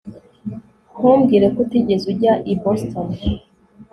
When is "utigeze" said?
1.63-2.05